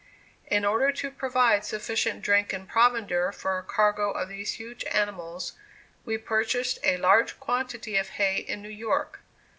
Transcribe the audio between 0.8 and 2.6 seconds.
to provide sufficient drink